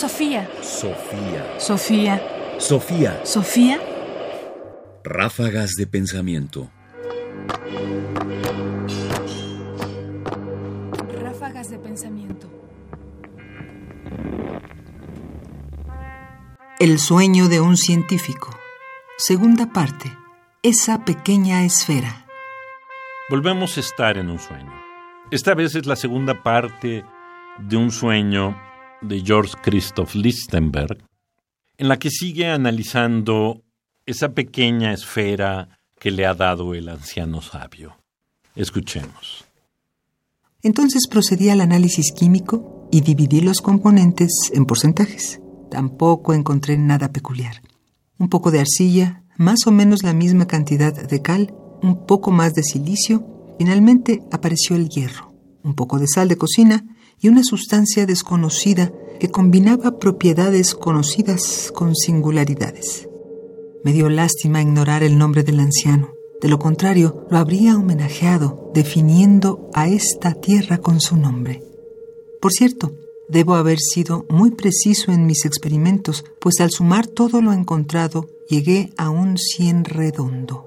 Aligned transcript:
Sofía. 0.00 0.48
Sofía. 0.62 1.44
Sofía. 1.58 2.22
Sofía. 2.56 3.20
Sofía. 3.22 3.78
Ráfagas 5.04 5.72
de 5.76 5.86
pensamiento. 5.86 6.70
Ráfagas 11.22 11.68
de 11.68 11.78
pensamiento. 11.78 12.48
El 16.78 16.98
sueño 16.98 17.48
de 17.48 17.60
un 17.60 17.76
científico. 17.76 18.48
Segunda 19.18 19.70
parte. 19.70 20.10
Esa 20.62 21.04
pequeña 21.04 21.66
esfera. 21.66 22.24
Volvemos 23.28 23.76
a 23.76 23.80
estar 23.80 24.16
en 24.16 24.30
un 24.30 24.38
sueño. 24.38 24.72
Esta 25.30 25.54
vez 25.54 25.74
es 25.74 25.84
la 25.84 25.96
segunda 25.96 26.42
parte 26.42 27.04
de 27.58 27.76
un 27.76 27.90
sueño 27.90 28.69
de 29.02 29.20
George 29.20 29.54
Christoph 29.62 30.14
Lichtenberg, 30.14 30.98
en 31.78 31.88
la 31.88 31.98
que 31.98 32.10
sigue 32.10 32.50
analizando 32.50 33.62
esa 34.06 34.30
pequeña 34.32 34.92
esfera 34.92 35.78
que 35.98 36.10
le 36.10 36.26
ha 36.26 36.34
dado 36.34 36.74
el 36.74 36.88
anciano 36.88 37.42
sabio. 37.42 37.96
Escuchemos. 38.54 39.44
Entonces 40.62 41.06
procedí 41.08 41.48
al 41.48 41.60
análisis 41.60 42.12
químico 42.12 42.88
y 42.90 43.00
dividí 43.00 43.40
los 43.40 43.60
componentes 43.60 44.30
en 44.52 44.66
porcentajes. 44.66 45.40
Tampoco 45.70 46.34
encontré 46.34 46.76
nada 46.76 47.12
peculiar. 47.12 47.62
Un 48.18 48.28
poco 48.28 48.50
de 48.50 48.60
arcilla, 48.60 49.22
más 49.36 49.66
o 49.66 49.70
menos 49.70 50.02
la 50.02 50.12
misma 50.12 50.46
cantidad 50.46 50.92
de 50.92 51.22
cal, 51.22 51.54
un 51.82 52.06
poco 52.06 52.30
más 52.30 52.52
de 52.54 52.62
silicio, 52.62 53.54
finalmente 53.58 54.22
apareció 54.32 54.76
el 54.76 54.88
hierro, 54.88 55.32
un 55.62 55.74
poco 55.74 55.98
de 55.98 56.06
sal 56.06 56.28
de 56.28 56.36
cocina 56.36 56.84
y 57.20 57.28
una 57.28 57.44
sustancia 57.44 58.06
desconocida 58.06 58.92
que 59.18 59.30
combinaba 59.30 59.98
propiedades 59.98 60.74
conocidas 60.74 61.70
con 61.74 61.94
singularidades. 61.94 63.08
Me 63.84 63.92
dio 63.92 64.08
lástima 64.08 64.62
ignorar 64.62 65.02
el 65.02 65.18
nombre 65.18 65.42
del 65.42 65.60
anciano. 65.60 66.14
De 66.40 66.48
lo 66.48 66.58
contrario, 66.58 67.26
lo 67.30 67.36
habría 67.36 67.76
homenajeado, 67.76 68.70
definiendo 68.74 69.70
a 69.74 69.88
esta 69.88 70.34
tierra 70.34 70.78
con 70.78 71.00
su 71.00 71.16
nombre. 71.16 71.62
Por 72.40 72.52
cierto, 72.52 72.92
debo 73.28 73.54
haber 73.54 73.78
sido 73.78 74.24
muy 74.30 74.50
preciso 74.50 75.12
en 75.12 75.26
mis 75.26 75.44
experimentos, 75.44 76.24
pues 76.40 76.60
al 76.60 76.70
sumar 76.70 77.06
todo 77.06 77.42
lo 77.42 77.52
encontrado, 77.52 78.28
llegué 78.48 78.90
a 78.96 79.10
un 79.10 79.36
100 79.36 79.84
redondo. 79.84 80.66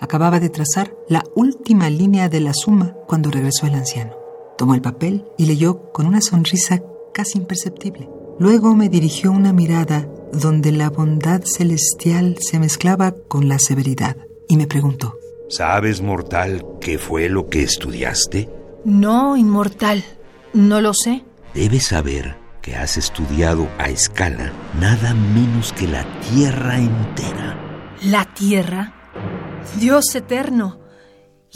Acababa 0.00 0.40
de 0.40 0.48
trazar 0.48 0.96
la 1.08 1.24
última 1.36 1.90
línea 1.90 2.28
de 2.28 2.40
la 2.40 2.54
suma 2.54 2.96
cuando 3.06 3.30
regresó 3.30 3.66
el 3.66 3.74
anciano. 3.74 4.23
Tomó 4.56 4.74
el 4.74 4.82
papel 4.82 5.24
y 5.36 5.46
leyó 5.46 5.92
con 5.92 6.06
una 6.06 6.20
sonrisa 6.20 6.82
casi 7.12 7.38
imperceptible. 7.38 8.08
Luego 8.38 8.74
me 8.74 8.88
dirigió 8.88 9.30
una 9.32 9.52
mirada 9.52 10.08
donde 10.32 10.72
la 10.72 10.90
bondad 10.90 11.42
celestial 11.44 12.36
se 12.40 12.58
mezclaba 12.58 13.14
con 13.28 13.48
la 13.48 13.58
severidad 13.58 14.16
y 14.48 14.56
me 14.56 14.66
preguntó, 14.66 15.14
¿Sabes, 15.48 16.00
mortal, 16.00 16.64
qué 16.80 16.98
fue 16.98 17.28
lo 17.28 17.48
que 17.48 17.62
estudiaste? 17.62 18.48
No, 18.84 19.36
inmortal. 19.36 20.04
No 20.52 20.80
lo 20.80 20.94
sé. 20.94 21.24
Debes 21.54 21.86
saber 21.86 22.36
que 22.62 22.76
has 22.76 22.96
estudiado 22.96 23.68
a 23.78 23.88
escala 23.90 24.52
nada 24.80 25.14
menos 25.14 25.72
que 25.72 25.86
la 25.86 26.04
Tierra 26.20 26.78
entera. 26.78 27.94
¿La 28.02 28.24
Tierra? 28.24 28.94
Dios 29.78 30.14
eterno. 30.14 30.78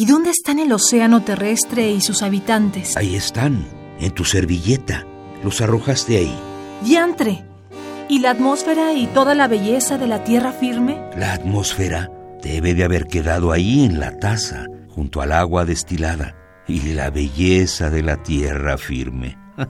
¿Y 0.01 0.07
dónde 0.07 0.31
están 0.31 0.61
el 0.61 0.71
océano 0.71 1.25
terrestre 1.25 1.91
y 1.91 2.01
sus 2.01 2.23
habitantes? 2.23 2.97
Ahí 2.97 3.17
están, 3.17 3.67
en 3.99 4.13
tu 4.13 4.25
servilleta. 4.25 5.05
Los 5.43 5.61
arrojaste 5.61 6.19
ahí. 6.19 6.39
Diantre. 6.85 7.45
¿Y 8.09 8.21
la 8.21 8.31
atmósfera 8.31 8.93
y 8.93 9.09
toda 9.09 9.35
la 9.35 9.49
belleza 9.49 9.99
de 9.99 10.07
la 10.07 10.23
tierra 10.23 10.53
firme? 10.53 11.03
La 11.17 11.33
atmósfera 11.33 12.13
debe 12.41 12.75
de 12.75 12.85
haber 12.85 13.09
quedado 13.09 13.51
ahí 13.51 13.85
en 13.85 13.99
la 13.99 14.17
taza, 14.21 14.67
junto 14.89 15.21
al 15.21 15.33
agua 15.33 15.65
destilada. 15.65 16.37
Y 16.69 16.93
la 16.93 17.11
belleza 17.11 17.91
de 17.91 18.05
la 18.05 18.23
tierra 18.23 18.79
firme. 18.79 19.37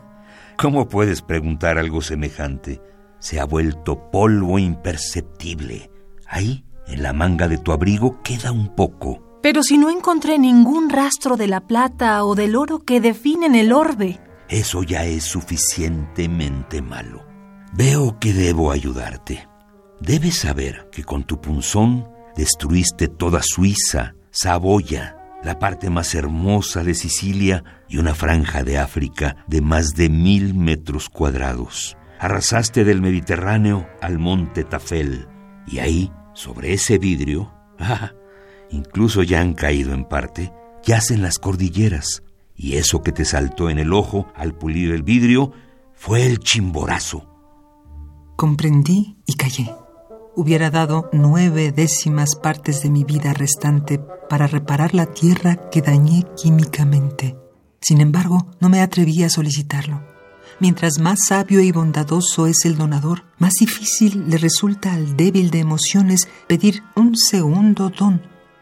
¿Cómo 0.59 0.91
puedes 0.91 1.23
preguntar 1.23 1.79
algo 1.79 2.03
semejante? 2.03 2.83
Se 3.19 3.41
ha 3.41 3.47
vuelto 3.47 4.11
polvo 4.11 4.59
imperceptible. 4.59 5.91
Ahí, 6.27 6.67
en 6.87 7.03
la 7.03 7.15
manga 7.15 7.49
de 7.49 7.57
tu 7.57 7.73
abrigo, 7.73 8.23
queda 8.23 8.53
un 8.53 8.75
poco. 8.77 9.28
Pero 9.43 9.63
si 9.63 9.79
no 9.79 9.91
encontré 9.91 10.39
ningún 10.39 10.91
rastro 10.91 11.37
de 11.37 11.47
la 11.47 11.61
plata 11.61 12.25
o 12.25 12.35
del 12.35 12.57
oro 12.57 12.81
que 12.81 13.01
definen 13.01 13.55
el 13.55 13.73
orbe. 13.73 14.21
Eso 14.49 14.83
ya 14.83 15.05
es 15.05 15.25
suficientemente 15.25 16.83
malo. 16.83 17.25
Veo 17.73 18.19
que 18.19 18.33
debo 18.33 18.73
ayudarte. 18.73 19.47
Debes 20.01 20.39
saber 20.39 20.89
que 20.91 21.05
con 21.05 21.25
tu 21.25 21.41
punzón 21.41 22.09
destruiste 22.37 23.09
toda 23.09 23.43
Suiza, 23.43 24.15
Saboya, 24.31 25.19
la 25.43 25.59
parte 25.59 25.91
más 25.91 26.15
hermosa 26.15 26.83
de 26.83 26.95
Sicilia 26.95 27.65
y 27.89 27.99
una 27.99 28.15
franja 28.15 28.65
de 28.65 28.79
África 28.79 29.37
de 29.47 29.61
más 29.61 29.95
de 29.95 30.09
mil 30.09 30.55
metros 30.55 31.09
cuadrados. 31.09 31.97
Arrasaste 32.19 32.85
del 32.85 33.01
Mediterráneo 33.01 33.87
al 34.01 34.19
monte 34.19 34.65
Tafel 34.65 35.29
y 35.67 35.79
ahí, 35.79 36.13
sobre 36.35 36.73
ese 36.73 36.99
vidrio, 36.99 37.53
ah, 37.79 38.13
incluso 38.71 39.23
ya 39.23 39.41
han 39.41 39.55
caído 39.55 39.93
en 39.95 40.05
parte, 40.05 40.53
yacen 40.85 41.23
las 41.23 41.39
cordilleras, 41.39 42.23
y 42.55 42.77
eso 42.77 43.03
que 43.03 43.13
te 43.13 43.25
saltó 43.25 43.71
en 43.71 43.79
el 43.79 43.93
ojo 43.93 44.27
al 44.35 44.55
pulir 44.55 44.91
el 44.91 45.03
vidrio 45.03 45.53
fue 45.95 46.27
el 46.27 46.41
chimborazo. 46.41 47.25
Comprendí 48.37 49.17
y 49.27 49.35
callé. 49.35 49.75
Hubiera 50.37 50.71
dado 50.71 51.09
nueve 51.13 51.73
décimas 51.73 52.37
partes 52.37 52.83
de 52.83 52.91
mi 52.91 53.05
vida 53.05 53.33
restante 53.33 53.99
para 54.29 54.47
reparar 54.47 54.95
la 54.95 55.07
tierra 55.07 55.69
que 55.71 55.83
dañé 55.83 56.25
químicamente. 56.41 57.37
Sin 57.81 58.01
embargo, 58.01 58.47
no 58.61 58.69
me 58.69 58.81
atreví 58.81 59.23
a 59.25 59.31
solicitarlo. 59.31 60.03
Mientras 60.61 60.99
más 60.99 61.27
sabio 61.27 61.61
y 61.61 61.71
bondadoso 61.71 62.47
es 62.47 62.65
el 62.65 62.77
donador, 62.77 63.25
más 63.39 63.55
difícil 63.55 64.29
le 64.29 64.39
resulta 64.39 64.93
al 64.93 65.17
débil 65.17 65.51
de 65.51 65.61
emociones 65.61 66.29
pedir 66.49 66.83
un 66.97 67.17
segundo 67.17 67.91
don 67.91 68.21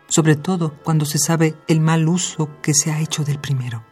sobre 0.09 0.37
todo 0.37 0.75
cuando 0.83 1.05
se 1.05 1.19
sabe 1.19 1.57
el 1.69 1.81
mal 1.81 2.09
uso 2.09 2.49
que 2.63 2.75
se 2.75 2.93
ha 2.93 3.01
hecho 3.01 3.25
del 3.25 3.39
primero. 3.39 3.85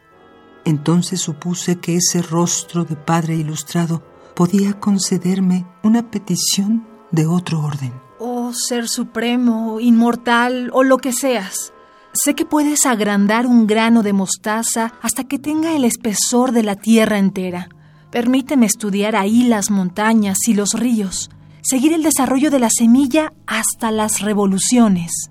Entonces 0.65 1.21
supuse 1.21 1.77
que 1.77 1.97
ese 1.97 2.23
rostro 2.23 2.85
de 2.85 2.97
padre 2.97 3.37
ilustrado 3.37 4.03
podía 4.35 4.81
concederme 4.81 5.67
una 5.83 6.11
petición 6.11 6.87
de 7.11 7.27
otro 7.27 7.61
orden. 7.61 7.93
Oh, 8.19 8.53
ser 8.53 8.89
supremo, 8.89 9.81
inmortal 9.81 10.71
o 10.73 10.83
lo 10.83 10.99
que 10.99 11.13
seas. 11.13 11.73
Sé 12.13 12.35
que 12.35 12.45
puedes 12.45 12.87
agrandar 12.87 13.47
un 13.47 13.67
grano 13.67 14.03
de 14.03 14.13
mostaza 14.13 14.93
hasta 15.03 15.25
que 15.25 15.39
tenga 15.39 15.75
el 15.75 15.85
espesor 15.85 16.53
de 16.53 16.63
la 16.63 16.77
tierra 16.77 17.19
entera. 17.19 17.69
Permíteme 18.11 18.67
estudiar 18.67 19.17
ahí 19.17 19.43
las 19.43 19.71
montañas 19.71 20.39
y 20.47 20.55
los 20.55 20.75
ríos, 20.75 21.31
seguir 21.63 21.93
el 21.93 22.05
desarrollo 22.05 22.51
de 22.51 22.61
la 22.61 22.71
semilla 22.71 23.33
hasta 23.47 23.91
las 23.91 24.21
revoluciones. 24.21 25.29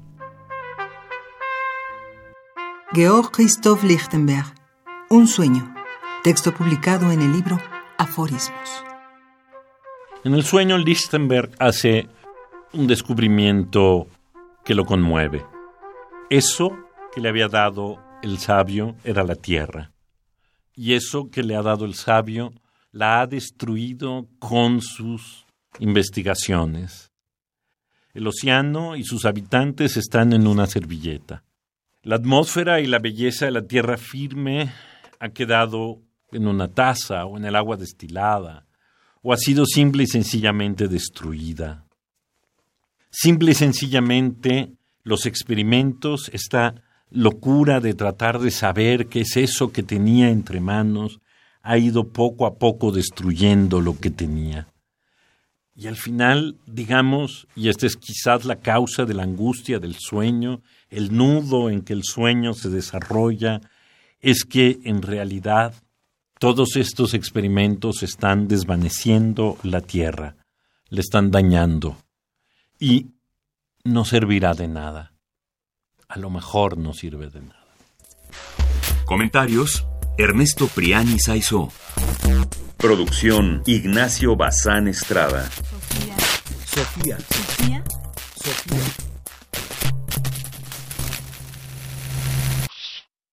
Georg 2.96 3.32
Christoph 3.32 3.84
Lichtenberg, 3.84 4.54
Un 5.10 5.28
sueño, 5.28 5.74
texto 6.24 6.54
publicado 6.54 7.10
en 7.12 7.24
el 7.24 7.32
libro 7.32 7.60
Aforismos. 7.98 8.84
En 10.24 10.36
el 10.36 10.44
sueño, 10.44 10.78
Lichtenberg 10.78 11.50
hace 11.58 12.08
un 12.72 12.86
descubrimiento 12.86 14.06
que 14.64 14.76
lo 14.76 14.86
conmueve. 14.86 15.44
Eso 16.30 16.78
que 17.12 17.20
le 17.20 17.30
había 17.30 17.48
dado 17.48 17.98
el 18.22 18.38
sabio 18.38 18.96
era 19.04 19.24
la 19.24 19.34
tierra. 19.34 19.92
Y 20.76 20.94
eso 20.94 21.32
que 21.32 21.42
le 21.42 21.56
ha 21.56 21.64
dado 21.64 21.86
el 21.86 21.96
sabio 21.96 22.54
la 22.92 23.22
ha 23.22 23.26
destruido 23.26 24.28
con 24.38 24.82
sus 24.82 25.48
investigaciones. 25.80 27.12
El 28.14 28.28
océano 28.28 28.96
y 28.96 29.04
sus 29.04 29.26
habitantes 29.26 29.98
están 29.98 30.32
en 30.34 30.46
una 30.46 30.68
servilleta. 30.68 31.44
La 32.06 32.18
atmósfera 32.18 32.82
y 32.82 32.86
la 32.86 33.00
belleza 33.00 33.46
de 33.46 33.52
la 33.52 33.66
tierra 33.66 33.96
firme 33.96 34.74
ha 35.22 35.30
quedado 35.30 36.02
en 36.34 36.48
una 36.48 36.68
taza 36.68 37.24
o 37.26 37.38
en 37.38 37.46
el 37.46 37.56
agua 37.56 37.78
destilada, 37.78 38.66
o 39.22 39.32
ha 39.32 39.38
sido 39.38 39.66
simple 39.66 40.04
y 40.04 40.08
sencillamente 40.08 40.90
destruida. 40.90 41.86
Simple 43.10 43.52
y 43.52 43.54
sencillamente 43.54 44.74
los 45.04 45.26
experimentos, 45.26 46.30
esta 46.34 46.76
locura 47.10 47.80
de 47.80 47.94
tratar 47.94 48.40
de 48.40 48.52
saber 48.52 49.08
qué 49.08 49.22
es 49.22 49.38
eso 49.38 49.72
que 49.72 49.84
tenía 49.84 50.30
entre 50.30 50.60
manos, 50.60 51.22
ha 51.62 51.78
ido 51.78 52.10
poco 52.10 52.46
a 52.46 52.58
poco 52.58 52.92
destruyendo 52.92 53.80
lo 53.80 53.98
que 53.98 54.10
tenía. 54.10 54.73
Y 55.76 55.88
al 55.88 55.96
final, 55.96 56.58
digamos, 56.68 57.48
y 57.56 57.70
esta 57.70 57.88
es 57.88 57.98
quizás 57.98 58.46
la 58.46 58.58
causa 58.58 59.06
de 59.06 59.14
la 59.14 59.24
angustia 59.24 59.80
del 59.80 59.96
sueño, 60.00 60.62
el 60.90 61.16
nudo 61.16 61.70
en 61.70 61.82
que 61.82 61.94
el 61.94 62.04
sueño 62.04 62.54
se 62.54 62.70
desarrolla, 62.70 63.60
es 64.22 64.44
que 64.46 64.80
en 64.84 65.02
realidad 65.02 65.74
Todos 66.44 66.76
estos 66.76 67.14
experimentos 67.14 68.04
están 68.04 68.50
desvaneciendo 68.50 69.58
la 69.64 69.80
Tierra, 69.80 70.36
le 70.90 71.00
están 71.00 71.32
dañando 71.32 71.96
y 72.78 73.12
no 73.86 74.04
servirá 74.04 74.54
de 74.54 74.68
nada. 74.68 75.14
A 76.10 76.20
lo 76.20 76.30
mejor 76.30 76.78
no 76.78 76.94
sirve 76.94 77.30
de 77.30 77.44
nada. 77.44 77.66
Comentarios: 79.06 79.88
Ernesto 80.18 80.68
Priani 80.68 81.18
Saizó. 81.18 81.72
Producción: 82.84 83.64
Ignacio 83.66 84.36
Bazán 84.36 84.90
Estrada. 84.90 85.50
Sofía. 85.50 86.16
Sofía. 86.66 87.18
Sofía. 87.18 87.84
Sofía. 88.36 89.03